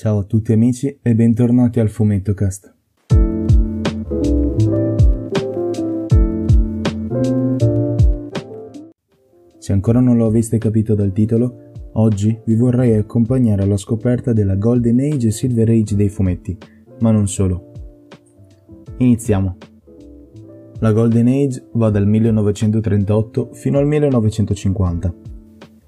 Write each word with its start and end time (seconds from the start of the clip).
Ciao 0.00 0.20
a 0.20 0.22
tutti 0.22 0.50
amici 0.54 0.98
e 1.02 1.14
bentornati 1.14 1.78
al 1.78 1.90
Fumetto 1.90 2.32
Cast. 2.32 2.74
Se 9.58 9.72
ancora 9.74 10.00
non 10.00 10.16
lo 10.16 10.24
aveste 10.24 10.56
capito 10.56 10.94
dal 10.94 11.12
titolo, 11.12 11.72
oggi 11.92 12.34
vi 12.46 12.54
vorrei 12.54 12.94
accompagnare 12.94 13.64
alla 13.64 13.76
scoperta 13.76 14.32
della 14.32 14.54
Golden 14.54 15.00
Age 15.00 15.26
e 15.26 15.32
Silver 15.32 15.68
Age 15.68 15.94
dei 15.94 16.08
fumetti, 16.08 16.56
ma 17.00 17.10
non 17.10 17.28
solo. 17.28 17.70
Iniziamo. 18.96 19.58
La 20.78 20.92
Golden 20.92 21.26
Age 21.26 21.68
va 21.72 21.90
dal 21.90 22.06
1938 22.06 23.50
fino 23.52 23.76
al 23.76 23.86
1950. 23.86 25.14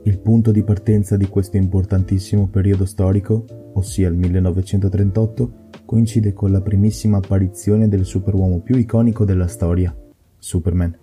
Il 0.05 0.19
punto 0.19 0.51
di 0.51 0.63
partenza 0.63 1.17
di 1.17 1.29
questo 1.29 1.57
importantissimo 1.57 2.49
periodo 2.49 2.85
storico, 2.85 3.45
ossia 3.75 4.09
il 4.09 4.15
1938, 4.15 5.53
coincide 5.85 6.33
con 6.33 6.51
la 6.51 6.61
primissima 6.61 7.19
apparizione 7.19 7.89
del 7.89 8.05
superuomo 8.05 8.61
più 8.61 8.77
iconico 8.77 9.25
della 9.25 9.47
storia, 9.47 9.95
Superman. 10.39 10.97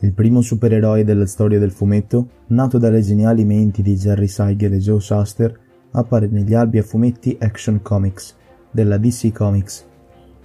Il 0.00 0.12
primo 0.12 0.40
supereroe 0.40 1.04
della 1.04 1.26
storia 1.26 1.58
del 1.58 1.70
fumetto, 1.70 2.28
nato 2.48 2.78
dalle 2.78 3.00
geniali 3.00 3.44
menti 3.44 3.82
di 3.82 3.96
Jerry 3.96 4.28
Siegel 4.28 4.74
e 4.74 4.78
Joe 4.78 5.00
Shuster, 5.00 5.58
appare 5.92 6.26
negli 6.26 6.54
albi 6.54 6.78
a 6.78 6.82
fumetti 6.82 7.36
Action 7.40 7.80
Comics 7.82 8.36
della 8.70 8.98
DC 8.98 9.32
Comics 9.32 9.90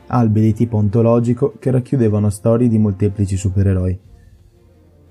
albi 0.08 0.42
di 0.42 0.54
tipo 0.54 0.78
ontologico 0.78 1.56
che 1.60 1.72
racchiudevano 1.72 2.30
storie 2.30 2.68
di 2.68 2.78
molteplici 2.78 3.36
supereroi. 3.36 4.00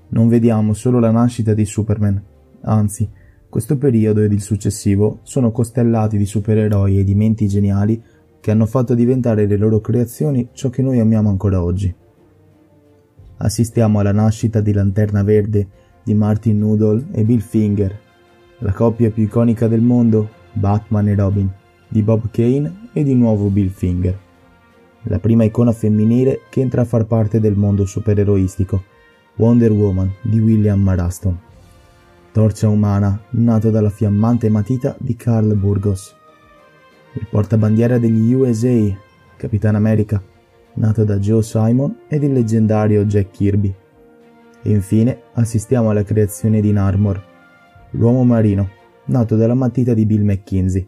Non 0.09 0.27
vediamo 0.27 0.73
solo 0.73 0.99
la 0.99 1.11
nascita 1.11 1.53
di 1.53 1.65
Superman, 1.65 2.23
anzi, 2.61 3.09
questo 3.49 3.77
periodo 3.77 4.21
ed 4.21 4.31
il 4.31 4.41
successivo 4.41 5.19
sono 5.23 5.51
costellati 5.51 6.17
di 6.17 6.25
supereroi 6.25 6.99
e 6.99 7.03
di 7.03 7.15
menti 7.15 7.47
geniali 7.47 8.01
che 8.39 8.51
hanno 8.51 8.65
fatto 8.65 8.93
diventare 8.93 9.45
le 9.45 9.57
loro 9.57 9.79
creazioni 9.79 10.49
ciò 10.51 10.69
che 10.69 10.81
noi 10.81 10.99
amiamo 10.99 11.29
ancora 11.29 11.63
oggi. 11.63 11.93
Assistiamo 13.37 13.99
alla 13.99 14.11
nascita 14.11 14.61
di 14.61 14.73
Lanterna 14.73 15.23
Verde 15.23 15.67
di 16.03 16.13
Martin 16.13 16.59
Noodle 16.59 17.07
e 17.11 17.23
Bill 17.23 17.39
Finger, 17.39 17.99
la 18.59 18.71
coppia 18.71 19.11
più 19.11 19.23
iconica 19.23 19.67
del 19.67 19.81
mondo, 19.81 20.29
Batman 20.53 21.07
e 21.07 21.15
Robin, 21.15 21.51
di 21.87 22.01
Bob 22.01 22.29
Kane 22.31 22.89
e 22.93 23.03
di 23.03 23.13
nuovo 23.13 23.49
Bill 23.49 23.69
Finger 23.69 24.25
la 25.07 25.19
prima 25.19 25.43
icona 25.43 25.71
femminile 25.71 26.41
che 26.49 26.61
entra 26.61 26.81
a 26.81 26.85
far 26.85 27.05
parte 27.05 27.39
del 27.39 27.55
mondo 27.55 27.85
supereroistico, 27.85 28.83
Wonder 29.35 29.71
Woman 29.71 30.11
di 30.21 30.39
William 30.39 30.81
Maraston. 30.81 31.46
Torcia 32.37 32.69
umana, 32.69 33.19
nato 33.31 33.71
dalla 33.71 33.89
fiammante 33.89 34.47
matita 34.47 34.95
di 34.99 35.15
Carl 35.15 35.55
Burgos. 35.55 36.15
Il 37.13 37.25
portabandiera 37.31 37.97
degli 37.97 38.31
USA, 38.31 38.95
Capitan 39.35 39.73
America, 39.73 40.21
nato 40.75 41.03
da 41.03 41.17
Joe 41.17 41.41
Simon 41.41 42.01
ed 42.07 42.21
il 42.21 42.33
leggendario 42.33 43.05
Jack 43.05 43.31
Kirby. 43.31 43.73
E 44.61 44.71
infine 44.71 45.19
assistiamo 45.33 45.89
alla 45.89 46.03
creazione 46.03 46.61
di 46.61 46.71
Narmor, 46.71 47.19
l'uomo 47.93 48.23
marino, 48.23 48.69
nato 49.05 49.35
dalla 49.35 49.55
matita 49.55 49.95
di 49.95 50.05
Bill 50.05 50.21
McKinsey. 50.21 50.87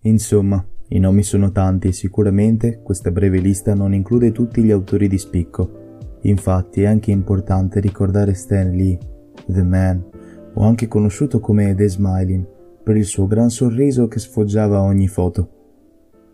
Insomma, 0.00 0.64
i 0.88 0.98
nomi 0.98 1.22
sono 1.22 1.52
tanti 1.52 1.88
e 1.88 1.92
sicuramente 1.92 2.80
questa 2.82 3.10
breve 3.10 3.40
lista 3.40 3.74
non 3.74 3.92
include 3.92 4.32
tutti 4.32 4.62
gli 4.62 4.70
autori 4.70 5.08
di 5.08 5.18
spicco. 5.18 5.98
Infatti 6.22 6.80
è 6.80 6.86
anche 6.86 7.10
importante 7.10 7.80
ricordare 7.80 8.32
Stan 8.32 8.70
Lee, 8.70 8.98
The 9.44 9.62
Man, 9.62 10.14
o 10.56 10.62
anche 10.62 10.88
conosciuto 10.88 11.38
come 11.40 11.74
The 11.74 11.88
Smiling, 11.88 12.46
per 12.82 12.96
il 12.96 13.04
suo 13.04 13.26
gran 13.26 13.50
sorriso 13.50 14.08
che 14.08 14.18
sfoggiava 14.18 14.80
ogni 14.80 15.08
foto. 15.08 15.50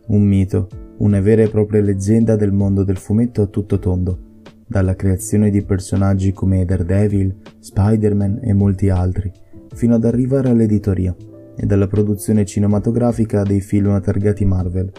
Un 0.09 0.23
mito, 0.23 0.69
una 0.98 1.20
vera 1.20 1.42
e 1.42 1.48
propria 1.48 1.81
leggenda 1.81 2.37
del 2.37 2.53
mondo 2.53 2.84
del 2.84 2.98
fumetto 2.98 3.43
a 3.43 3.47
tutto 3.47 3.78
tondo, 3.78 4.19
dalla 4.67 4.95
creazione 4.95 5.50
di 5.50 5.62
personaggi 5.62 6.32
come 6.32 6.65
Daredevil, 6.65 7.34
Spider-Man 7.59 8.41
e 8.43 8.53
molti 8.53 8.91
altri, 8.91 9.32
fino 9.75 9.94
ad 9.94 10.05
arrivare 10.05 10.50
all'editoria 10.50 11.15
e 11.56 11.66
dalla 11.66 11.87
produzione 11.87 12.44
cinematografica 12.44 13.43
dei 13.43 13.61
film 13.61 14.00
targati 14.00 14.44
Marvel. 14.44 14.93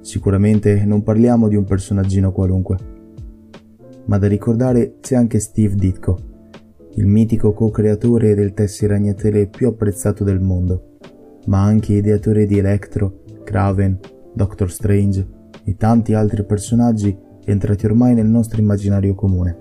Sicuramente 0.00 0.84
non 0.84 1.02
parliamo 1.02 1.48
di 1.48 1.56
un 1.56 1.64
personaggino 1.64 2.32
qualunque. 2.32 2.78
Ma 4.06 4.18
da 4.18 4.26
ricordare 4.26 4.96
c'è 5.00 5.14
anche 5.14 5.38
Steve 5.38 5.74
Ditko, 5.74 6.29
il 6.94 7.06
mitico 7.06 7.52
co-creatore 7.52 8.34
del 8.34 8.52
tesseragnatele 8.52 9.46
più 9.46 9.68
apprezzato 9.68 10.24
del 10.24 10.40
mondo, 10.40 10.98
ma 11.46 11.62
anche 11.62 11.94
ideatore 11.94 12.46
di 12.46 12.58
Electro, 12.58 13.22
Kraven, 13.44 13.98
Doctor 14.34 14.70
Strange 14.70 15.26
e 15.64 15.76
tanti 15.76 16.14
altri 16.14 16.44
personaggi 16.44 17.16
entrati 17.44 17.86
ormai 17.86 18.14
nel 18.14 18.26
nostro 18.26 18.60
immaginario 18.60 19.14
comune. 19.14 19.58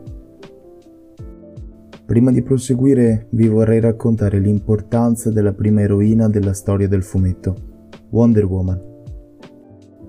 Prima 2.05 2.31
di 2.31 2.41
proseguire 2.41 3.27
vi 3.31 3.47
vorrei 3.47 3.79
raccontare 3.79 4.39
l'importanza 4.39 5.29
della 5.31 5.53
prima 5.53 5.81
eroina 5.81 6.27
della 6.27 6.53
storia 6.53 6.87
del 6.87 7.03
fumetto, 7.03 7.55
Wonder 8.09 8.45
Woman. 8.45 8.87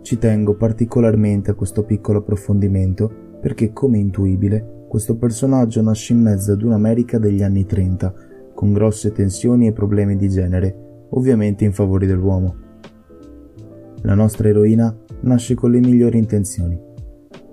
Ci 0.01 0.17
tengo 0.17 0.57
particolarmente 0.57 1.51
a 1.51 1.55
questo 1.55 1.85
piccolo 1.85 2.21
approfondimento 2.21 3.39
perché, 3.41 3.73
come 3.73 3.99
intuibile, 3.99 4.80
questo 4.91 5.15
personaggio 5.15 5.81
nasce 5.83 6.15
in 6.15 6.21
mezzo 6.21 6.51
ad 6.51 6.63
un'America 6.63 7.21
degli 7.21 7.45
anni 7.45 7.65
30, 7.65 8.13
con 8.53 8.73
grosse 8.73 9.13
tensioni 9.13 9.69
e 9.69 9.73
problemi 9.73 10.17
di 10.17 10.29
genere, 10.29 11.07
ovviamente 11.11 11.65
in 11.65 11.73
favore 11.73 12.09
dell'uomo. 12.09 12.57
La 14.03 14.15
nostra 14.15 14.49
eroina 14.49 14.93
nasce 15.21 15.55
con 15.55 15.71
le 15.71 15.79
migliori 15.79 16.19
intenzioni 16.19 16.89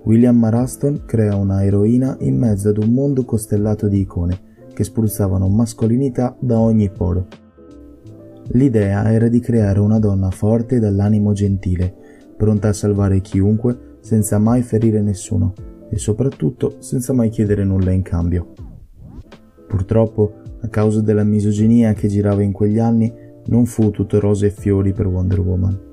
William 0.02 0.36
Maraston 0.36 1.02
crea 1.06 1.36
una 1.36 1.62
eroina 1.62 2.16
in 2.22 2.36
mezzo 2.36 2.70
ad 2.70 2.78
un 2.78 2.90
mondo 2.92 3.24
costellato 3.24 3.86
di 3.86 4.00
icone 4.00 4.40
che 4.74 4.82
spruzzavano 4.82 5.46
mascolinità 5.48 6.36
da 6.40 6.58
ogni 6.58 6.90
poro. 6.90 7.28
L'idea 8.48 9.12
era 9.12 9.28
di 9.28 9.38
creare 9.38 9.78
una 9.78 10.00
donna 10.00 10.30
forte 10.30 10.80
dall'animo 10.80 11.32
gentile, 11.34 11.94
pronta 12.36 12.66
a 12.66 12.72
salvare 12.72 13.20
chiunque 13.20 13.96
senza 14.00 14.38
mai 14.38 14.62
ferire 14.62 15.02
nessuno 15.02 15.52
e 15.90 15.98
soprattutto 15.98 16.76
senza 16.80 17.12
mai 17.12 17.28
chiedere 17.28 17.64
nulla 17.64 17.90
in 17.90 18.02
cambio. 18.02 18.52
Purtroppo, 19.66 20.34
a 20.60 20.68
causa 20.68 21.00
della 21.00 21.24
misoginia 21.24 21.92
che 21.92 22.08
girava 22.08 22.42
in 22.42 22.52
quegli 22.52 22.78
anni, 22.78 23.12
non 23.46 23.66
fu 23.66 23.90
tutto 23.90 24.20
rose 24.20 24.46
e 24.46 24.50
fiori 24.50 24.92
per 24.92 25.06
Wonder 25.06 25.40
Woman 25.40 25.86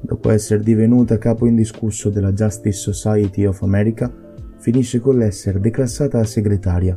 dopo 0.00 0.30
essere 0.30 0.62
divenuta 0.62 1.18
capo 1.18 1.46
indiscusso 1.46 2.10
della 2.10 2.32
Justice 2.32 2.92
Society 2.92 3.44
of 3.44 3.62
America, 3.62 4.12
finisce 4.56 4.98
con 4.98 5.16
l'essere 5.16 5.60
declassata 5.60 6.18
a 6.18 6.24
segretaria, 6.24 6.96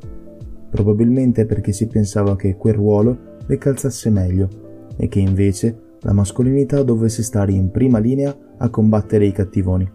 probabilmente 0.69 1.45
perché 1.45 1.71
si 1.71 1.88
pensava 1.88 2.35
che 2.35 2.55
quel 2.55 2.73
ruolo 2.73 3.38
le 3.45 3.57
calzasse 3.57 4.09
meglio 4.09 4.47
e 4.95 5.07
che 5.07 5.19
invece 5.19 5.91
la 6.01 6.13
mascolinità 6.13 6.81
dovesse 6.83 7.23
stare 7.23 7.51
in 7.51 7.71
prima 7.71 8.00
linea 8.00 8.35
a 8.57 8.69
combattere 8.69 9.25
i 9.25 9.31
cattivoni. 9.31 9.89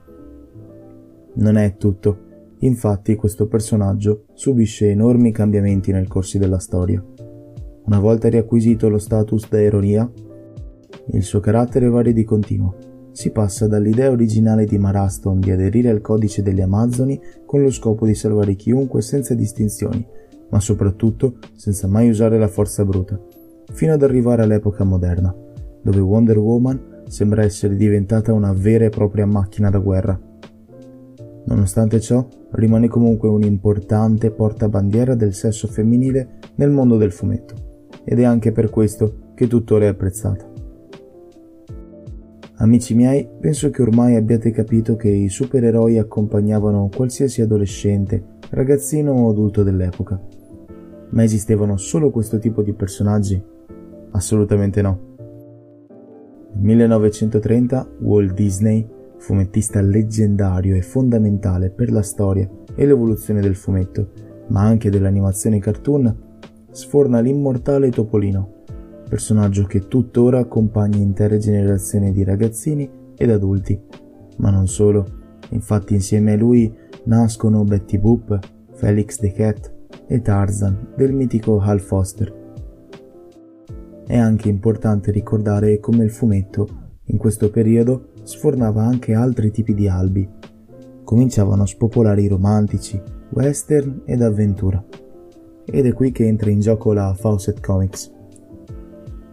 Non 1.34 1.56
è 1.56 1.76
tutto, 1.76 2.26
infatti 2.60 3.14
questo 3.14 3.46
personaggio 3.46 4.24
subisce 4.34 4.90
enormi 4.90 5.32
cambiamenti 5.32 5.92
nel 5.92 6.08
corso 6.08 6.38
della 6.38 6.58
storia. 6.58 7.04
Una 7.84 7.98
volta 8.00 8.28
riacquisito 8.28 8.88
lo 8.88 8.98
status 8.98 9.48
da 9.48 9.60
eronia, 9.60 10.10
il 11.12 11.22
suo 11.22 11.40
carattere 11.40 11.88
varia 11.88 12.12
di 12.12 12.24
continuo 12.24 12.88
si 13.18 13.30
passa 13.30 13.66
dall'idea 13.66 14.12
originale 14.12 14.64
di 14.64 14.78
Maraston 14.78 15.40
di 15.40 15.50
aderire 15.50 15.90
al 15.90 16.00
codice 16.00 16.40
delle 16.40 16.62
Amazzoni 16.62 17.20
con 17.44 17.60
lo 17.60 17.70
scopo 17.72 18.06
di 18.06 18.14
salvare 18.14 18.54
chiunque 18.54 19.02
senza 19.02 19.34
distinzioni, 19.34 20.06
ma 20.50 20.60
soprattutto 20.60 21.38
senza 21.56 21.88
mai 21.88 22.08
usare 22.08 22.38
la 22.38 22.46
forza 22.46 22.84
bruta, 22.84 23.20
fino 23.72 23.92
ad 23.92 24.04
arrivare 24.04 24.42
all'epoca 24.42 24.84
moderna, 24.84 25.34
dove 25.82 25.98
Wonder 25.98 26.38
Woman 26.38 27.02
sembra 27.08 27.42
essere 27.42 27.74
diventata 27.74 28.32
una 28.32 28.52
vera 28.52 28.84
e 28.84 28.90
propria 28.90 29.26
macchina 29.26 29.68
da 29.68 29.78
guerra. 29.78 30.27
Nonostante 31.48 31.98
ciò, 31.98 32.26
rimane 32.50 32.88
comunque 32.88 33.30
un 33.30 33.42
importante 33.42 34.30
portabandiera 34.30 35.14
del 35.14 35.32
sesso 35.32 35.66
femminile 35.66 36.40
nel 36.56 36.70
mondo 36.70 36.98
del 36.98 37.10
fumetto, 37.10 37.54
ed 38.04 38.20
è 38.20 38.24
anche 38.24 38.52
per 38.52 38.68
questo 38.68 39.32
che 39.34 39.46
tuttora 39.46 39.86
è 39.86 39.88
apprezzata. 39.88 40.46
Amici 42.56 42.94
miei, 42.94 43.26
penso 43.40 43.70
che 43.70 43.80
ormai 43.80 44.16
abbiate 44.16 44.50
capito 44.50 44.96
che 44.96 45.08
i 45.08 45.30
supereroi 45.30 45.96
accompagnavano 45.96 46.90
qualsiasi 46.94 47.40
adolescente, 47.40 48.22
ragazzino 48.50 49.12
o 49.12 49.30
adulto 49.30 49.62
dell'epoca. 49.62 50.20
Ma 51.10 51.22
esistevano 51.22 51.78
solo 51.78 52.10
questo 52.10 52.38
tipo 52.38 52.60
di 52.62 52.74
personaggi? 52.74 53.42
Assolutamente 54.10 54.82
no. 54.82 55.06
Nel 56.52 56.76
1930 56.76 57.88
Walt 58.00 58.34
Disney, 58.34 58.86
fumettista 59.18 59.80
leggendario 59.80 60.74
e 60.74 60.82
fondamentale 60.82 61.70
per 61.70 61.90
la 61.90 62.02
storia 62.02 62.48
e 62.74 62.86
l'evoluzione 62.86 63.40
del 63.40 63.56
fumetto, 63.56 64.12
ma 64.48 64.62
anche 64.62 64.90
dell'animazione 64.90 65.58
cartoon, 65.58 66.26
sforna 66.70 67.20
l'immortale 67.20 67.90
Topolino, 67.90 68.62
personaggio 69.08 69.64
che 69.64 69.88
tuttora 69.88 70.38
accompagna 70.38 70.98
intere 70.98 71.38
generazioni 71.38 72.12
di 72.12 72.24
ragazzini 72.24 72.88
ed 73.16 73.30
adulti. 73.30 73.80
Ma 74.36 74.50
non 74.50 74.68
solo, 74.68 75.04
infatti 75.50 75.94
insieme 75.94 76.32
a 76.32 76.36
lui 76.36 76.72
nascono 77.04 77.64
Betty 77.64 77.98
Boop, 77.98 78.38
Felix 78.74 79.18
the 79.18 79.32
Cat 79.32 79.74
e 80.06 80.22
Tarzan 80.22 80.92
del 80.96 81.12
mitico 81.12 81.58
Hal 81.58 81.80
Foster. 81.80 82.36
È 84.06 84.16
anche 84.16 84.48
importante 84.48 85.10
ricordare 85.10 85.80
come 85.80 86.04
il 86.04 86.10
fumetto, 86.10 86.86
in 87.08 87.18
questo 87.18 87.50
periodo, 87.50 88.12
sfornava 88.22 88.82
anche 88.82 89.14
altri 89.14 89.50
tipi 89.50 89.74
di 89.74 89.88
albi. 89.88 90.28
Cominciavano 91.04 91.62
a 91.62 91.66
spopolare 91.66 92.22
i 92.22 92.28
romantici, 92.28 93.00
western 93.30 94.02
ed 94.04 94.22
avventura. 94.22 94.82
Ed 95.64 95.86
è 95.86 95.92
qui 95.92 96.12
che 96.12 96.26
entra 96.26 96.50
in 96.50 96.60
gioco 96.60 96.92
la 96.92 97.14
Fawcett 97.14 97.60
Comics. 97.60 98.12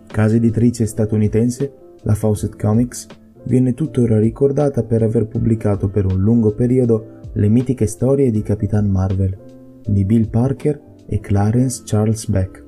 Casa 0.07 0.36
editrice 0.36 0.86
statunitense, 0.86 1.74
la 2.04 2.13
Fawcett 2.13 2.57
Comics 2.57 3.07
viene 3.44 3.74
tuttora 3.74 4.19
ricordata 4.19 4.83
per 4.83 5.04
aver 5.04 5.27
pubblicato 5.27 5.89
per 5.89 6.06
un 6.06 6.19
lungo 6.19 6.54
periodo 6.54 7.19
le 7.33 7.50
mitiche 7.50 7.86
storie 7.86 8.31
di 8.31 8.42
Capitan 8.42 8.89
Marvel, 8.89 9.38
di 9.86 10.06
Bill 10.06 10.30
Parker 10.30 10.81
e 11.06 11.19
Clarence 11.19 11.83
Charles 11.86 12.27
Beck. 12.30 12.63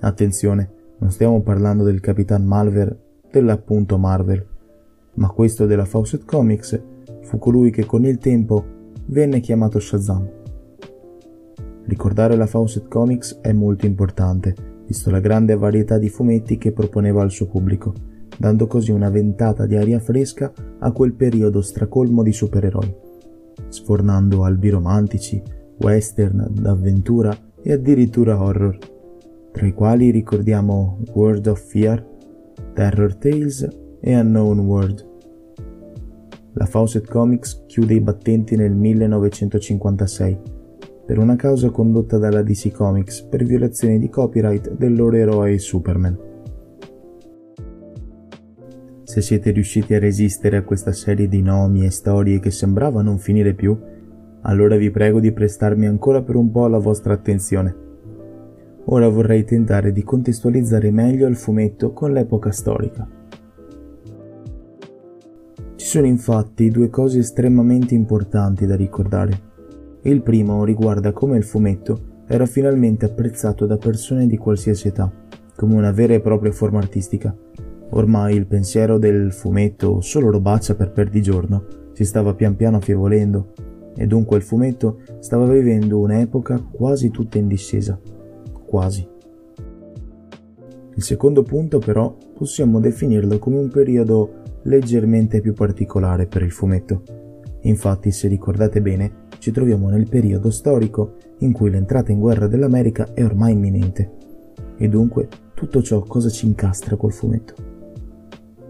Attenzione, 0.00 0.70
non 0.98 1.10
stiamo 1.10 1.40
parlando 1.42 1.84
del 1.84 2.00
Capitan 2.00 2.44
Marvel 2.44 2.98
dell'appunto 3.32 3.98
Marvel, 3.98 4.46
ma 5.14 5.28
questo 5.30 5.66
della 5.66 5.84
Fawcett 5.84 6.24
Comics 6.24 6.80
fu 7.22 7.38
colui 7.38 7.70
che 7.70 7.84
con 7.84 8.04
il 8.04 8.18
tempo 8.18 8.64
venne 9.06 9.40
chiamato 9.40 9.80
Shazam. 9.80 10.28
Ricordare 11.84 12.36
la 12.36 12.46
Fawcett 12.46 12.86
Comics 12.86 13.40
è 13.40 13.52
molto 13.52 13.86
importante, 13.86 14.54
visto 14.86 15.10
la 15.10 15.20
grande 15.20 15.56
varietà 15.56 15.98
di 15.98 16.08
fumetti 16.08 16.58
che 16.58 16.72
proponeva 16.72 17.22
al 17.22 17.30
suo 17.32 17.46
pubblico, 17.46 17.92
dando 18.38 18.66
così 18.66 18.92
una 18.92 19.10
ventata 19.10 19.66
di 19.66 19.74
aria 19.74 19.98
fresca 19.98 20.52
a 20.78 20.92
quel 20.92 21.14
periodo 21.14 21.60
stracolmo 21.60 22.22
di 22.22 22.32
supereroi 22.32 23.10
sfornando 23.68 24.44
albi 24.44 24.68
romantici, 24.68 25.42
western, 25.78 26.48
d'avventura 26.50 27.36
e 27.62 27.72
addirittura 27.72 28.40
horror, 28.40 28.76
tra 29.52 29.66
i 29.66 29.72
quali 29.72 30.10
ricordiamo 30.10 30.98
World 31.14 31.46
of 31.46 31.60
Fear, 31.60 32.10
Terror 32.74 33.14
Tales 33.16 33.68
e 34.00 34.18
Unknown 34.18 34.58
World. 34.60 35.06
La 36.54 36.66
Fawcett 36.66 37.06
Comics 37.08 37.64
chiude 37.66 37.94
i 37.94 38.00
battenti 38.00 38.56
nel 38.56 38.72
1956 38.72 40.38
per 41.04 41.18
una 41.18 41.36
causa 41.36 41.70
condotta 41.70 42.16
dalla 42.16 42.42
DC 42.42 42.72
Comics 42.72 43.22
per 43.22 43.44
violazione 43.44 43.98
di 43.98 44.08
copyright 44.08 44.76
del 44.76 44.94
loro 44.94 45.16
eroe 45.16 45.58
Superman. 45.58 46.18
Se 49.02 49.20
siete 49.20 49.50
riusciti 49.50 49.92
a 49.92 49.98
resistere 49.98 50.56
a 50.56 50.62
questa 50.62 50.92
serie 50.92 51.28
di 51.28 51.42
nomi 51.42 51.84
e 51.84 51.90
storie 51.90 52.40
che 52.40 52.50
sembrava 52.50 53.02
non 53.02 53.18
finire 53.18 53.52
più, 53.52 53.78
allora 54.42 54.76
vi 54.76 54.90
prego 54.90 55.20
di 55.20 55.32
prestarmi 55.32 55.86
ancora 55.86 56.22
per 56.22 56.36
un 56.36 56.50
po' 56.50 56.66
la 56.66 56.78
vostra 56.78 57.12
attenzione. 57.12 57.81
Ora 58.86 59.08
vorrei 59.08 59.44
tentare 59.44 59.92
di 59.92 60.02
contestualizzare 60.02 60.90
meglio 60.90 61.26
il 61.26 61.36
fumetto 61.36 61.92
con 61.92 62.12
l'epoca 62.12 62.50
storica. 62.50 63.08
Ci 65.76 65.86
sono 65.86 66.06
infatti 66.06 66.68
due 66.68 66.90
cose 66.90 67.20
estremamente 67.20 67.94
importanti 67.94 68.66
da 68.66 68.76
ricordare. 68.76 69.50
Il 70.02 70.22
primo 70.22 70.64
riguarda 70.64 71.12
come 71.12 71.36
il 71.36 71.44
fumetto 71.44 72.24
era 72.26 72.46
finalmente 72.46 73.04
apprezzato 73.04 73.66
da 73.66 73.76
persone 73.76 74.26
di 74.26 74.36
qualsiasi 74.36 74.88
età, 74.88 75.10
come 75.54 75.74
una 75.74 75.92
vera 75.92 76.14
e 76.14 76.20
propria 76.20 76.52
forma 76.52 76.78
artistica, 76.78 77.36
Ormai 77.94 78.36
il 78.36 78.46
pensiero 78.46 78.96
del 78.96 79.32
fumetto 79.32 80.00
solo 80.00 80.30
robaccia 80.30 80.74
per 80.74 80.92
perdigiorno 80.92 81.66
si 81.92 82.04
stava 82.04 82.34
pian 82.34 82.56
piano 82.56 82.78
affievolendo 82.78 83.52
e 83.94 84.06
dunque 84.06 84.38
il 84.38 84.42
fumetto 84.42 85.00
stava 85.18 85.44
vivendo 85.44 85.98
un'epoca 85.98 86.58
quasi 86.72 87.10
tutta 87.10 87.36
in 87.36 87.48
discesa. 87.48 88.00
Quasi. 88.72 89.06
Il 90.94 91.02
secondo 91.02 91.42
punto 91.42 91.78
però 91.78 92.16
possiamo 92.34 92.80
definirlo 92.80 93.38
come 93.38 93.58
un 93.58 93.68
periodo 93.68 94.60
leggermente 94.62 95.42
più 95.42 95.52
particolare 95.52 96.26
per 96.26 96.40
il 96.40 96.52
fumetto. 96.52 97.02
Infatti, 97.64 98.10
se 98.12 98.28
ricordate 98.28 98.80
bene, 98.80 99.26
ci 99.40 99.50
troviamo 99.50 99.90
nel 99.90 100.08
periodo 100.08 100.50
storico 100.50 101.16
in 101.40 101.52
cui 101.52 101.68
l'entrata 101.68 102.12
in 102.12 102.20
guerra 102.20 102.46
dell'America 102.46 103.12
è 103.12 103.22
ormai 103.22 103.52
imminente. 103.52 104.10
E 104.78 104.88
dunque 104.88 105.28
tutto 105.52 105.82
ciò 105.82 106.00
cosa 106.00 106.30
ci 106.30 106.46
incastra 106.46 106.96
col 106.96 107.12
fumetto? 107.12 107.54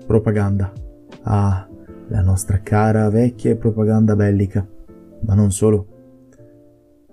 Propaganda. 0.05 0.73
Ah, 1.23 1.69
la 2.09 2.23
nostra 2.23 2.59
cara 2.59 3.09
vecchia 3.09 3.55
propaganda 3.55 4.17
bellica. 4.17 4.67
Ma 5.21 5.35
non 5.35 5.53
solo. 5.53 5.92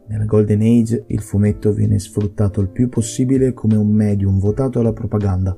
Nella 0.10 0.26
Golden 0.26 0.62
Age 0.62 1.06
il 1.08 1.22
fumetto 1.22 1.72
viene 1.72 1.98
sfruttato 2.00 2.60
il 2.60 2.68
più 2.70 2.90
possibile 2.90 3.54
come 3.54 3.78
un 3.78 3.90
medium 3.90 4.40
votato 4.40 4.80
alla 4.80 4.92
propaganda, 4.92 5.56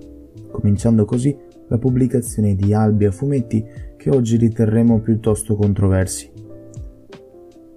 cominciando 0.52 1.06
così 1.06 1.36
la 1.68 1.78
pubblicazione 1.78 2.54
di 2.54 2.74
albi 2.74 3.06
a 3.06 3.12
fumetti 3.12 3.66
che 3.98 4.10
oggi 4.10 4.38
riterremo 4.38 5.00
piuttosto 5.00 5.56
controversi. 5.56 6.30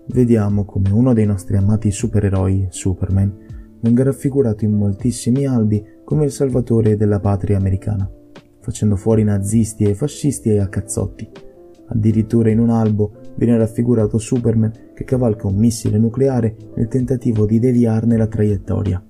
Vediamo 0.08 0.64
come 0.64 0.90
uno 0.90 1.14
dei 1.14 1.24
nostri 1.24 1.56
amati 1.56 1.90
supereroi, 1.90 2.66
Superman, 2.68 3.32
venga 3.80 4.02
raffigurato 4.02 4.64
in 4.64 4.72
moltissimi 4.72 5.46
albi 5.46 5.82
come 6.04 6.26
il 6.26 6.30
salvatore 6.30 6.96
della 6.96 7.20
patria 7.20 7.56
americana 7.56 8.10
facendo 8.64 8.96
fuori 8.96 9.24
nazisti 9.24 9.84
e 9.84 9.94
fascisti 9.94 10.56
a 10.56 10.68
cazzotti. 10.68 11.30
Addirittura 11.88 12.48
in 12.48 12.58
un 12.58 12.70
albo 12.70 13.12
viene 13.36 13.56
raffigurato 13.56 14.18
Superman 14.18 14.72
che 14.94 15.04
cavalca 15.04 15.46
un 15.46 15.56
missile 15.56 15.98
nucleare 15.98 16.56
nel 16.76 16.88
tentativo 16.88 17.46
di 17.46 17.58
deviarne 17.58 18.16
la 18.16 18.26
traiettoria. 18.26 19.02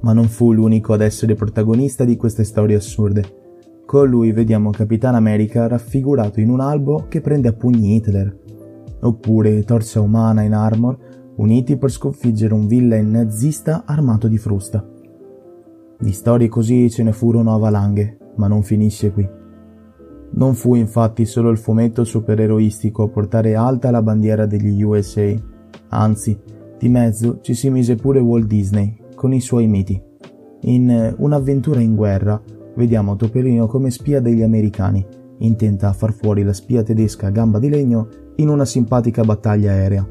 Ma 0.00 0.12
non 0.12 0.28
fu 0.28 0.52
l'unico 0.52 0.92
ad 0.92 1.00
essere 1.00 1.34
protagonista 1.34 2.04
di 2.04 2.16
queste 2.16 2.44
storie 2.44 2.76
assurde. 2.76 3.40
Con 3.86 4.08
lui 4.08 4.32
vediamo 4.32 4.70
Capitan 4.70 5.14
America 5.14 5.68
raffigurato 5.68 6.40
in 6.40 6.50
un 6.50 6.60
albo 6.60 7.06
che 7.08 7.20
prende 7.20 7.48
a 7.48 7.52
pugni 7.52 7.94
Hitler, 7.96 8.36
oppure 9.00 9.62
Torcia 9.64 10.00
Umana 10.00 10.42
in 10.42 10.54
Armor 10.54 10.98
uniti 11.36 11.76
per 11.76 11.90
sconfiggere 11.90 12.54
un 12.54 12.66
villain 12.66 13.10
nazista 13.10 13.84
armato 13.86 14.28
di 14.28 14.38
frusta. 14.38 14.86
Di 15.98 16.12
storie 16.12 16.48
così 16.48 16.90
ce 16.90 17.02
ne 17.02 17.12
furono 17.12 17.54
a 17.54 17.58
valanghe, 17.58 18.18
ma 18.36 18.48
non 18.48 18.62
finisce 18.62 19.12
qui. 19.12 19.40
Non 20.34 20.54
fu 20.54 20.74
infatti 20.74 21.26
solo 21.26 21.50
il 21.50 21.58
fumetto 21.58 22.04
supereroistico 22.04 23.02
a 23.02 23.08
portare 23.08 23.54
alta 23.54 23.90
la 23.90 24.02
bandiera 24.02 24.46
degli 24.46 24.82
USA, 24.82 25.32
anzi, 25.88 26.38
di 26.78 26.88
mezzo 26.88 27.40
ci 27.42 27.54
si 27.54 27.70
mise 27.70 27.96
pure 27.96 28.18
Walt 28.18 28.46
Disney 28.46 28.96
con 29.14 29.32
i 29.32 29.40
suoi 29.40 29.66
miti. 29.66 30.00
In 30.62 31.14
Un'avventura 31.18 31.80
in 31.80 31.94
guerra 31.94 32.40
vediamo 32.74 33.16
Topolino 33.16 33.66
come 33.66 33.90
spia 33.90 34.20
degli 34.20 34.42
americani, 34.42 35.04
intenta 35.38 35.88
a 35.88 35.92
far 35.92 36.12
fuori 36.12 36.42
la 36.42 36.52
spia 36.52 36.82
tedesca 36.82 37.26
a 37.26 37.30
gamba 37.30 37.58
di 37.58 37.68
legno 37.68 38.08
in 38.36 38.48
una 38.48 38.64
simpatica 38.64 39.22
battaglia 39.24 39.72
aerea. 39.72 40.08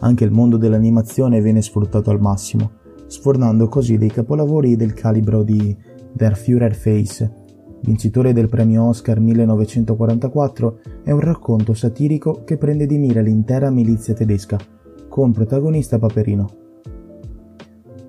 Anche 0.00 0.24
il 0.24 0.30
mondo 0.30 0.56
dell'animazione 0.56 1.40
viene 1.40 1.60
sfruttato 1.60 2.10
al 2.10 2.20
massimo, 2.20 2.70
sfornando 3.06 3.68
così 3.68 3.98
dei 3.98 4.10
capolavori 4.10 4.76
del 4.76 4.94
calibro 4.94 5.42
di 5.42 5.76
Der 6.12 6.36
Führerface, 6.36 7.46
vincitore 7.80 8.32
del 8.32 8.48
premio 8.48 8.84
Oscar 8.84 9.20
1944, 9.20 10.78
è 11.04 11.10
un 11.10 11.20
racconto 11.20 11.74
satirico 11.74 12.42
che 12.44 12.56
prende 12.56 12.86
di 12.86 12.98
mira 12.98 13.20
l'intera 13.20 13.70
milizia 13.70 14.14
tedesca, 14.14 14.58
con 15.08 15.32
protagonista 15.32 15.98
Paperino. 15.98 16.46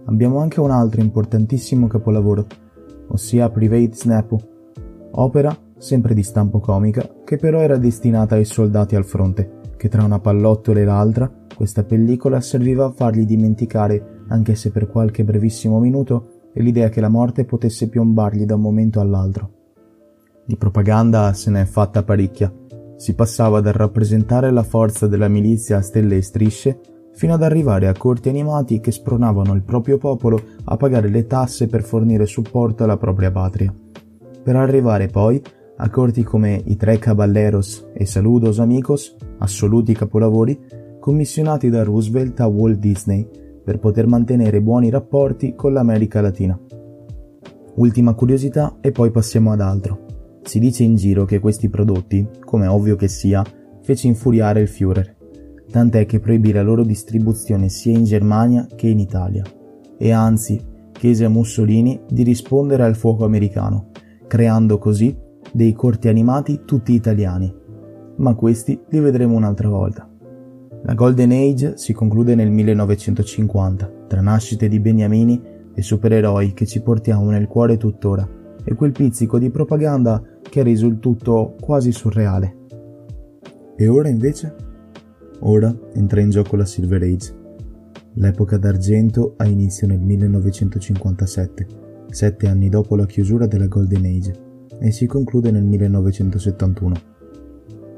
Abbiamo 0.06 0.40
anche 0.40 0.60
un 0.60 0.72
altro 0.72 1.02
importantissimo 1.02 1.88
capolavoro, 1.88 2.46
ossia 3.08 3.50
Private 3.50 3.94
Snapu, 3.94 4.38
opera 5.12 5.56
sempre 5.78 6.14
di 6.14 6.24
stampo 6.24 6.60
comica, 6.60 7.08
che 7.24 7.38
però 7.38 7.60
era 7.60 7.78
destinata 7.78 8.36
ai 8.36 8.46
soldati 8.46 8.96
al 8.96 9.06
fronte, 9.06 9.60
che 9.78 9.88
tra 9.88 10.04
una 10.04 10.20
pallottola 10.20 10.80
e 10.80 10.84
l'altra, 10.84 11.32
questa 11.56 11.84
pellicola 11.84 12.42
serviva 12.42 12.86
a 12.86 12.92
fargli 12.92 13.26
dimenticare, 13.26 14.24
anche 14.28 14.56
se 14.56 14.72
per 14.72 14.88
qualche 14.88 15.24
brevissimo 15.24 15.80
minuto, 15.80 16.50
l'idea 16.54 16.90
che 16.90 17.02
la 17.02 17.10
morte 17.10 17.46
potesse 17.46 17.88
piombargli 17.88 18.46
da 18.46 18.56
un 18.56 18.62
momento 18.62 19.00
all'altro. 19.00 19.59
Di 20.50 20.58
propaganda 20.58 21.32
se 21.34 21.52
ne 21.52 21.62
è 21.62 21.66
fatta 21.66 22.02
parecchia. 22.02 22.52
Si 22.96 23.14
passava 23.14 23.62
dal 23.62 23.74
rappresentare 23.74 24.50
la 24.50 24.64
forza 24.64 25.06
della 25.06 25.28
milizia 25.28 25.78
a 25.78 25.82
stelle 25.84 26.16
e 26.16 26.24
strisce 26.24 26.80
fino 27.14 27.36
ad 27.36 27.44
arrivare 27.44 27.88
a 27.88 27.94
corti 27.96 28.30
animati 28.30 28.80
che 28.80 28.92
spronavano 28.92 29.54
il 29.54 29.62
proprio 29.62 30.00
popolo 30.00 30.42
a 30.64 30.76
pagare 30.76 31.08
le 31.10 31.28
tasse 31.28 31.68
per 31.68 31.84
fornire 31.84 32.26
supporto 32.26 32.84
alla 32.84 32.98
propria 32.98 33.30
patria. 33.30 33.72
Per 34.44 34.56
arrivare 34.56 35.06
poi 35.06 35.40
a 35.78 35.90
corti 35.92 36.24
come 36.24 36.60
i 36.66 36.76
Tre 36.78 36.98
Caballeros 36.98 37.90
e 37.94 38.08
Saludos 38.08 38.60
Amigos, 38.60 39.18
assoluti 39.38 39.94
capolavori, 39.94 40.60
commissionati 41.00 41.70
da 41.70 41.84
Roosevelt 41.84 42.40
a 42.40 42.48
Walt 42.48 42.80
Disney 42.80 43.30
per 43.64 43.78
poter 43.78 44.08
mantenere 44.08 44.64
buoni 44.64 44.90
rapporti 44.90 45.54
con 45.54 45.74
l'America 45.74 46.22
Latina. 46.22 46.60
Ultima 47.76 48.16
curiosità 48.16 48.78
e 48.82 48.92
poi 48.92 49.12
passiamo 49.12 49.52
ad 49.52 49.62
altro. 49.62 50.09
Si 50.44 50.60
dice 50.60 50.84
in 50.84 50.96
giro 50.96 51.26
che 51.26 51.40
questi 51.40 51.70
prodotti, 51.70 52.28
come 52.44 52.68
ovvio 52.68 52.96
che 52.96 53.08
sia, 53.08 53.44
fece 53.82 54.08
infuriare 54.08 54.62
il 54.62 54.68
Führer, 54.68 55.16
tant'è 55.70 56.06
che 56.06 56.20
proibì 56.20 56.52
la 56.52 56.62
loro 56.62 56.84
distribuzione 56.84 57.70
sia 57.70 57.96
in 57.96 58.04
Germania 58.04 58.68
che 58.76 58.88
in 58.88 59.00
Italia, 59.00 59.44
e 59.98 60.12
anzi 60.12 60.60
chiese 60.92 61.26
a 61.26 61.30
Mussolini 61.30 62.02
di 62.10 62.24
rispondere 62.24 62.84
al 62.84 62.96
fuoco 62.96 63.26
americano, 63.26 63.90
creando 64.28 64.78
così 64.78 65.16
dei 65.52 65.74
corti 65.74 66.08
animati 66.08 66.62
tutti 66.66 66.94
italiani. 66.94 67.54
Ma 68.18 68.36
questi 68.36 68.80
li 68.90 69.00
vedremo 69.00 69.36
un'altra 69.36 69.70
volta. 69.70 70.10
La 70.84 70.94
Golden 70.94 71.32
Age 71.32 71.78
si 71.78 71.94
conclude 71.94 72.36
nel 72.36 72.50
1950, 72.52 74.06
tra 74.08 74.22
nascite 74.22 74.68
di 74.68 74.80
beniamini 74.80 75.42
e 75.74 75.82
supereroi 75.82 76.54
che 76.54 76.66
ci 76.66 76.82
portiamo 76.82 77.30
nel 77.30 77.48
cuore 77.48 77.78
tuttora, 77.78 78.28
e 78.70 78.76
quel 78.76 78.92
pizzico 78.92 79.40
di 79.40 79.50
propaganda 79.50 80.24
che 80.44 80.60
ha 80.60 80.64
reso 80.64 80.86
il 80.86 81.00
tutto 81.00 81.56
quasi 81.60 81.92
surreale. 81.92 82.56
E 83.76 83.88
ora 83.88 84.10
invece? 84.10 84.54
Ora 85.40 85.76
entra 85.94 86.22
in 86.22 86.30
gioco 86.30 86.56
la 86.56 86.66
Silver 86.66 87.02
Age. 87.02 87.36
L'epoca 88.14 88.58
d'argento 88.58 89.34
ha 89.38 89.48
inizio 89.48 89.88
nel 89.88 90.02
1957, 90.02 91.68
sette 92.12 92.48
anni 92.48 92.70
dopo 92.70 92.96
la 92.96 93.08
chiusura 93.08 93.48
della 93.48 93.66
Golden 93.66 94.06
Age, 94.06 94.34
e 94.80 94.92
si 94.92 95.08
conclude 95.08 95.50
nel 95.50 95.66
1971. 95.66 96.96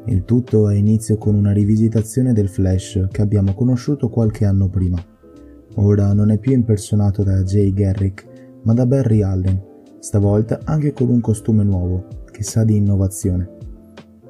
Il 0.06 0.24
tutto 0.24 0.68
ha 0.68 0.74
inizio 0.74 1.18
con 1.18 1.36
una 1.36 1.51
rivisitazione 1.51 2.32
del 2.32 2.48
Flash 2.48 3.08
che 3.12 3.22
abbiamo 3.22 3.54
conosciuto 3.54 4.08
qualche 4.08 4.46
anno 4.46 4.70
prima. 4.70 5.04
Ora 5.75 6.13
non 6.13 6.32
è 6.32 6.38
più 6.38 6.54
impersonato 6.54 7.24
da 7.24 7.44
Jay 7.44 7.74
Garrick, 7.74 8.60
ma 8.63 8.74
da 8.74 8.86
Barry 8.86 9.22
Allen, 9.22 9.70
stavolta 10.01 10.62
anche 10.63 10.93
con 10.93 11.10
un 11.10 11.22
costume 11.22 11.63
nuovo, 11.63 12.08
che 12.31 12.41
sa 12.41 12.63
di 12.63 12.75
innovazione. 12.75 13.48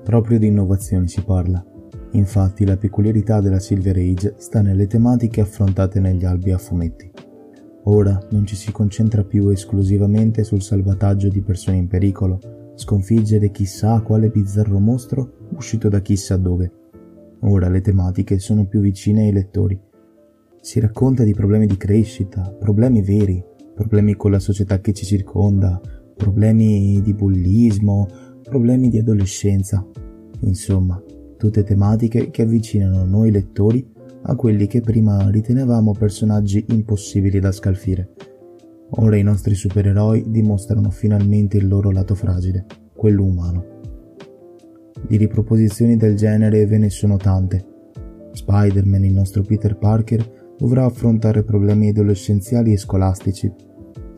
Proprio 0.04 0.38
di 0.38 0.48
innovazione 0.48 1.08
si 1.08 1.24
parla. 1.24 1.66
Infatti 2.12 2.66
la 2.66 2.75
peculiarità 2.75 3.40
della 3.40 3.60
Silver 3.60 3.96
Age 3.96 4.36
sta 4.38 4.62
nelle 4.62 4.86
tematiche 4.86 5.40
affrontate 5.40 6.01
negli 6.01 6.25
albi 6.25 6.51
a 6.51 6.58
fumetti. 6.58 7.10
Ora 7.84 8.20
non 8.32 8.46
ci 8.46 8.58
si 8.58 8.70
concentra 8.74 9.24
più 9.24 9.48
esclusivamente 9.48 10.44
sul 10.44 10.62
salvataggio 10.62 11.30
di 11.30 11.42
persone 11.42 11.78
in 11.78 11.88
pericolo, 11.88 12.74
sconfiggere 12.75 13.50
chissà 13.51 14.01
quale 14.01 14.30
bizzarro 14.30 14.78
mostro 14.78 15.48
uscito 15.56 15.88
da 15.88 16.01
chissà 16.01 16.36
dove. 16.36 16.70
Ora 17.44 17.70
le 17.70 17.80
tematiche 17.80 18.40
sono 18.40 18.66
più 18.66 18.82
vicine 18.82 19.22
ai 19.22 19.32
lettori. 19.32 19.80
Si 20.60 20.82
racconta 20.82 21.24
di 21.24 21.34
problemi 21.34 21.66
di 21.66 21.78
crescita, 21.78 22.54
problemi 22.60 23.01
veri, 23.01 23.44
problemi 23.74 24.16
con 24.16 24.32
la 24.32 24.40
società 24.40 24.80
che 24.80 24.94
ci 24.94 25.06
circonda, 25.06 25.80
problemi 26.16 27.01
di 27.01 27.13
bullismo, 27.13 28.08
problemi 28.44 28.90
di 28.90 29.00
adolescenza. 29.00 29.86
Insomma, 30.42 31.01
tutte 31.38 31.63
tematiche 31.63 32.30
che 32.30 32.44
avvicinano 32.44 33.06
noi 33.06 33.32
lettori 33.32 33.88
a 34.24 34.36
quelli 34.36 34.68
che 34.68 34.82
prima 34.82 35.30
ritenevamo 35.30 35.94
personaggi 35.94 36.66
impossibili 36.70 37.40
da 37.40 37.51
scalfire. 37.51 38.13
Ora 38.96 39.16
i 39.16 39.24
nostri 39.24 39.56
supereroi 39.56 40.25
dimostrano 40.28 40.90
finalmente 40.90 41.58
il 41.58 41.68
loro 41.68 41.92
lato 41.92 42.13
fragile, 42.13 42.66
quello 42.94 43.24
umano. 43.24 43.66
Di 45.08 45.18
riproposizioni 45.18 45.98
del 45.98 46.16
genere 46.16 46.66
ve 46.66 46.78
ne 46.78 46.90
sono 46.90 47.18
tante. 47.18 47.66
Spider-Man, 48.34 49.06
il 49.06 49.13
nostro 49.13 49.44
Peter 49.44 49.78
Parker, 49.78 50.41
dovrà 50.62 50.86
affrontare 50.86 51.41
problemi 51.41 51.89
adolescenziali 51.89 52.72
e 52.72 52.77
scolastici. 52.77 53.51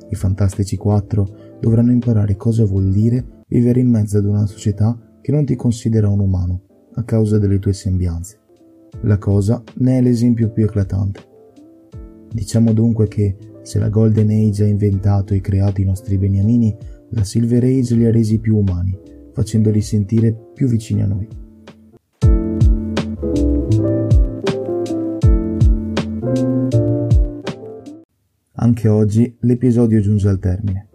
I 0.10 0.16
Fantastici 0.16 0.76
4 0.76 1.58
dovranno 1.62 1.94
imparare 1.94 2.36
cosa 2.36 2.66
vuol 2.66 2.90
dire 2.90 3.44
vivere 3.48 3.80
in 3.80 3.90
mezzo 3.90 4.18
ad 4.18 4.26
una 4.26 4.46
società 4.46 5.00
che 5.22 5.32
non 5.32 5.46
ti 5.46 5.56
considera 5.56 6.10
un 6.10 6.20
umano 6.20 6.64
a 6.96 7.04
causa 7.04 7.40
delle 7.40 7.60
tue 7.60 7.72
sembianze. 7.72 8.40
La 9.04 9.18
cosa 9.18 9.64
ne 9.76 9.98
è 9.98 10.02
l'esempio 10.02 10.50
più 10.50 10.66
eclatante. 10.66 11.22
Diciamo 12.30 12.74
dunque 12.74 13.08
che 13.08 13.38
se 13.62 13.80
la 13.80 13.88
Golden 13.88 14.30
Age 14.30 14.66
ha 14.66 14.68
inventato 14.68 15.34
e 15.34 15.40
creato 15.40 15.80
i 15.80 15.86
nostri 15.86 16.18
beniamini, 16.18 16.76
la 17.12 17.24
Silver 17.24 17.64
Age 17.64 17.96
li 17.96 18.06
ha 18.06 18.12
resi 18.12 18.40
più 18.40 18.58
umani, 18.58 19.00
facendoli 19.32 19.82
sentire 19.82 20.36
più 20.54 20.68
vicini 20.68 21.04
a 21.04 21.08
noi. 21.08 21.43
Anche 28.64 28.88
oggi 28.88 29.36
l'episodio 29.42 30.00
giunge 30.00 30.30
al 30.30 30.40
termine. 30.40 30.88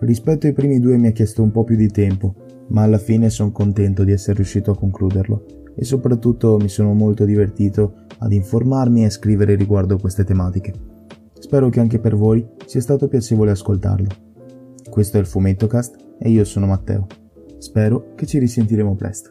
Rispetto 0.00 0.48
ai 0.48 0.52
primi 0.52 0.80
due 0.80 0.96
mi 0.96 1.06
ha 1.06 1.12
chiesto 1.12 1.40
un 1.40 1.52
po' 1.52 1.62
più 1.62 1.76
di 1.76 1.86
tempo, 1.86 2.34
ma 2.70 2.82
alla 2.82 2.98
fine 2.98 3.30
sono 3.30 3.52
contento 3.52 4.02
di 4.02 4.10
essere 4.10 4.38
riuscito 4.38 4.72
a 4.72 4.76
concluderlo 4.76 5.72
e 5.76 5.84
soprattutto 5.84 6.56
mi 6.56 6.68
sono 6.68 6.94
molto 6.94 7.24
divertito 7.24 8.06
ad 8.18 8.32
informarmi 8.32 9.04
e 9.04 9.10
scrivere 9.10 9.54
riguardo 9.54 9.94
a 9.94 10.00
queste 10.00 10.24
tematiche. 10.24 10.72
Spero 11.38 11.68
che 11.68 11.78
anche 11.78 12.00
per 12.00 12.16
voi 12.16 12.44
sia 12.64 12.80
stato 12.80 13.06
piacevole 13.06 13.52
ascoltarlo. 13.52 14.08
Questo 14.90 15.16
è 15.16 15.20
il 15.20 15.26
Fumettocast 15.26 15.94
e 16.18 16.28
io 16.28 16.42
sono 16.42 16.66
Matteo. 16.66 17.06
Spero 17.58 18.14
che 18.16 18.26
ci 18.26 18.40
risentiremo 18.40 18.96
presto. 18.96 19.30